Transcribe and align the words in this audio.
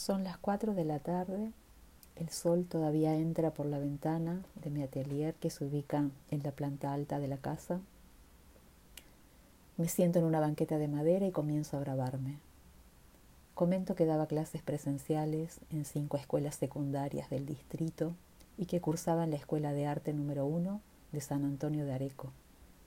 Son 0.00 0.24
las 0.24 0.38
cuatro 0.38 0.72
de 0.72 0.86
la 0.86 0.98
tarde. 0.98 1.52
El 2.16 2.30
sol 2.30 2.64
todavía 2.64 3.16
entra 3.16 3.50
por 3.50 3.66
la 3.66 3.78
ventana 3.78 4.42
de 4.54 4.70
mi 4.70 4.82
atelier 4.82 5.34
que 5.34 5.50
se 5.50 5.62
ubica 5.62 6.08
en 6.30 6.42
la 6.42 6.52
planta 6.52 6.94
alta 6.94 7.18
de 7.18 7.28
la 7.28 7.36
casa. 7.36 7.80
Me 9.76 9.88
siento 9.88 10.18
en 10.18 10.24
una 10.24 10.40
banqueta 10.40 10.78
de 10.78 10.88
madera 10.88 11.26
y 11.26 11.32
comienzo 11.32 11.76
a 11.76 11.80
grabarme. 11.80 12.38
Comento 13.52 13.94
que 13.94 14.06
daba 14.06 14.24
clases 14.24 14.62
presenciales 14.62 15.60
en 15.70 15.84
cinco 15.84 16.16
escuelas 16.16 16.54
secundarias 16.54 17.28
del 17.28 17.44
distrito 17.44 18.14
y 18.56 18.64
que 18.64 18.80
cursaba 18.80 19.24
en 19.24 19.32
la 19.32 19.36
Escuela 19.36 19.74
de 19.74 19.86
Arte 19.86 20.14
número 20.14 20.46
uno 20.46 20.80
de 21.12 21.20
San 21.20 21.44
Antonio 21.44 21.84
de 21.84 21.92
Areco, 21.92 22.32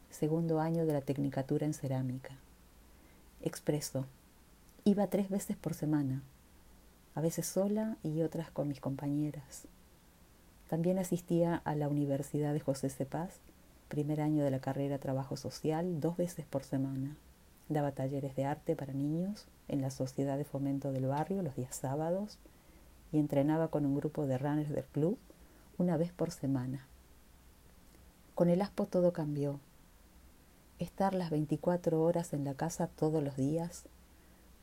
segundo 0.09 0.59
año 0.59 0.87
de 0.87 0.93
la 0.93 1.01
Tecnicatura 1.01 1.67
en 1.67 1.75
Cerámica. 1.75 2.35
Expreso. 3.43 4.07
Iba 4.83 5.05
tres 5.05 5.29
veces 5.29 5.55
por 5.57 5.75
semana 5.75 6.23
a 7.15 7.21
veces 7.21 7.45
sola 7.45 7.97
y 8.03 8.21
otras 8.21 8.51
con 8.51 8.67
mis 8.67 8.79
compañeras. 8.79 9.67
También 10.67 10.97
asistía 10.97 11.61
a 11.65 11.75
la 11.75 11.87
Universidad 11.87 12.53
de 12.53 12.59
José 12.59 12.89
Cepaz, 12.89 13.39
primer 13.87 14.21
año 14.21 14.43
de 14.43 14.51
la 14.51 14.59
carrera 14.59 14.97
Trabajo 14.97 15.37
Social, 15.37 15.99
dos 15.99 16.17
veces 16.17 16.45
por 16.45 16.63
semana. 16.63 17.15
Daba 17.69 17.91
talleres 17.91 18.35
de 18.35 18.45
arte 18.45 18.75
para 18.75 18.93
niños 18.93 19.45
en 19.67 19.81
la 19.81 19.91
Sociedad 19.91 20.37
de 20.37 20.45
Fomento 20.45 20.91
del 20.91 21.05
Barrio 21.05 21.43
los 21.43 21.55
días 21.55 21.75
sábados 21.75 22.39
y 23.11 23.19
entrenaba 23.19 23.67
con 23.67 23.85
un 23.85 23.95
grupo 23.95 24.25
de 24.25 24.37
runners 24.37 24.71
del 24.71 24.85
club 24.85 25.17
una 25.77 25.97
vez 25.97 26.11
por 26.11 26.31
semana. 26.31 26.87
Con 28.35 28.49
el 28.49 28.61
ASPO 28.61 28.87
todo 28.87 29.13
cambió. 29.13 29.59
Estar 30.79 31.13
las 31.13 31.29
24 31.29 32.01
horas 32.01 32.33
en 32.33 32.43
la 32.43 32.55
casa 32.55 32.87
todos 32.87 33.23
los 33.23 33.37
días 33.37 33.85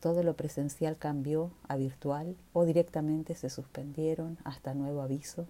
todo 0.01 0.23
lo 0.23 0.35
presencial 0.35 0.97
cambió 0.97 1.51
a 1.67 1.77
virtual 1.77 2.35
o 2.53 2.65
directamente 2.65 3.35
se 3.35 3.51
suspendieron 3.51 4.39
hasta 4.43 4.73
nuevo 4.73 5.03
aviso. 5.03 5.45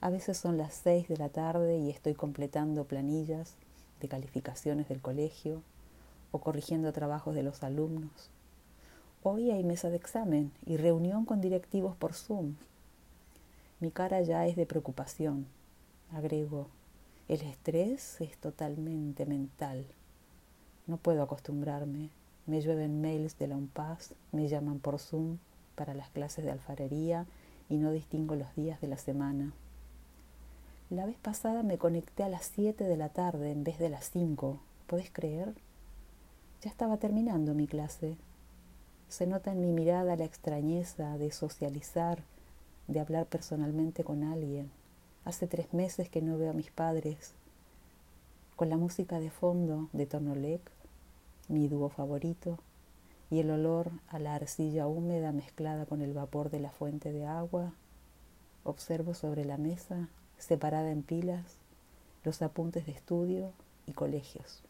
A 0.00 0.08
veces 0.08 0.38
son 0.38 0.56
las 0.56 0.72
seis 0.72 1.08
de 1.08 1.16
la 1.16 1.30
tarde 1.30 1.76
y 1.76 1.90
estoy 1.90 2.14
completando 2.14 2.84
planillas 2.84 3.56
de 4.00 4.06
calificaciones 4.06 4.88
del 4.88 5.02
colegio 5.02 5.62
o 6.30 6.38
corrigiendo 6.38 6.92
trabajos 6.92 7.34
de 7.34 7.42
los 7.42 7.64
alumnos. 7.64 8.30
Hoy 9.24 9.50
hay 9.50 9.64
mesa 9.64 9.90
de 9.90 9.96
examen 9.96 10.52
y 10.64 10.76
reunión 10.76 11.24
con 11.24 11.40
directivos 11.40 11.96
por 11.96 12.14
Zoom. 12.14 12.54
Mi 13.80 13.90
cara 13.90 14.22
ya 14.22 14.46
es 14.46 14.54
de 14.54 14.64
preocupación. 14.64 15.46
Agrego, 16.12 16.68
el 17.26 17.42
estrés 17.42 18.20
es 18.20 18.38
totalmente 18.38 19.26
mental. 19.26 19.84
No 20.86 20.98
puedo 20.98 21.24
acostumbrarme 21.24 22.10
me 22.50 22.60
llueven 22.60 23.00
mails 23.00 23.38
de 23.38 23.46
la 23.46 23.56
UNPAS, 23.56 24.12
me 24.32 24.48
llaman 24.48 24.80
por 24.80 24.98
Zoom 24.98 25.38
para 25.76 25.94
las 25.94 26.10
clases 26.10 26.44
de 26.44 26.50
alfarería 26.50 27.24
y 27.68 27.76
no 27.76 27.92
distingo 27.92 28.34
los 28.34 28.52
días 28.56 28.80
de 28.80 28.88
la 28.88 28.96
semana. 28.96 29.52
La 30.90 31.06
vez 31.06 31.16
pasada 31.16 31.62
me 31.62 31.78
conecté 31.78 32.24
a 32.24 32.28
las 32.28 32.46
7 32.46 32.82
de 32.82 32.96
la 32.96 33.08
tarde 33.08 33.52
en 33.52 33.62
vez 33.62 33.78
de 33.78 33.88
las 33.88 34.10
5. 34.10 34.58
¿Puedes 34.88 35.12
creer? 35.12 35.54
Ya 36.62 36.70
estaba 36.70 36.96
terminando 36.96 37.54
mi 37.54 37.68
clase. 37.68 38.16
Se 39.08 39.28
nota 39.28 39.52
en 39.52 39.60
mi 39.60 39.70
mirada 39.70 40.16
la 40.16 40.24
extrañeza 40.24 41.18
de 41.18 41.30
socializar, 41.30 42.18
de 42.88 42.98
hablar 42.98 43.26
personalmente 43.26 44.02
con 44.02 44.24
alguien. 44.24 44.72
Hace 45.24 45.46
tres 45.46 45.72
meses 45.72 46.08
que 46.08 46.20
no 46.20 46.36
veo 46.36 46.50
a 46.50 46.54
mis 46.54 46.72
padres. 46.72 47.32
Con 48.56 48.70
la 48.70 48.76
música 48.76 49.20
de 49.20 49.30
fondo 49.30 49.88
de 49.92 50.06
Tonolek 50.06 50.79
mi 51.50 51.68
dúo 51.68 51.88
favorito, 51.88 52.58
y 53.28 53.40
el 53.40 53.50
olor 53.50 53.90
a 54.08 54.18
la 54.18 54.34
arcilla 54.34 54.86
húmeda 54.86 55.32
mezclada 55.32 55.84
con 55.84 56.00
el 56.00 56.12
vapor 56.12 56.50
de 56.50 56.60
la 56.60 56.70
fuente 56.70 57.12
de 57.12 57.26
agua, 57.26 57.72
observo 58.64 59.14
sobre 59.14 59.44
la 59.44 59.56
mesa, 59.56 60.08
separada 60.38 60.90
en 60.90 61.02
pilas, 61.02 61.58
los 62.24 62.40
apuntes 62.40 62.86
de 62.86 62.92
estudio 62.92 63.52
y 63.86 63.92
colegios. 63.92 64.62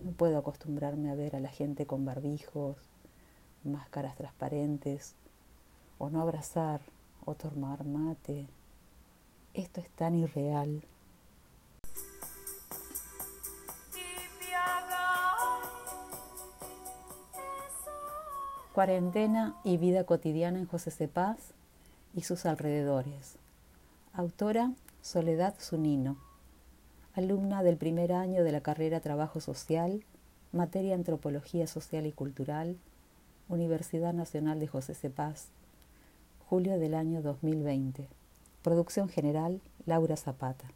No 0.00 0.10
puedo 0.12 0.38
acostumbrarme 0.38 1.10
a 1.10 1.14
ver 1.14 1.36
a 1.36 1.40
la 1.40 1.48
gente 1.48 1.86
con 1.86 2.04
barbijos, 2.04 2.76
máscaras 3.64 4.16
transparentes, 4.16 5.14
o 5.98 6.10
no 6.10 6.20
abrazar 6.20 6.80
o 7.24 7.34
tomar 7.34 7.84
mate. 7.84 8.46
Esto 9.54 9.80
es 9.80 9.90
tan 9.90 10.14
irreal. 10.14 10.82
Cuarentena 18.78 19.56
y 19.64 19.76
vida 19.76 20.04
cotidiana 20.04 20.60
en 20.60 20.66
José 20.66 20.92
Cepaz 20.92 21.52
y 22.14 22.20
sus 22.20 22.46
alrededores. 22.46 23.34
Autora 24.12 24.70
Soledad 25.02 25.56
Zunino. 25.58 26.16
Alumna 27.12 27.64
del 27.64 27.76
primer 27.76 28.12
año 28.12 28.44
de 28.44 28.52
la 28.52 28.60
carrera 28.60 29.00
Trabajo 29.00 29.40
Social, 29.40 30.04
materia 30.52 30.94
Antropología 30.94 31.66
Social 31.66 32.06
y 32.06 32.12
Cultural, 32.12 32.78
Universidad 33.48 34.14
Nacional 34.14 34.60
de 34.60 34.68
José 34.68 34.94
Cepaz, 34.94 35.48
julio 36.48 36.78
del 36.78 36.94
año 36.94 37.20
2020. 37.20 38.06
Producción 38.62 39.08
general 39.08 39.60
Laura 39.86 40.16
Zapata. 40.16 40.70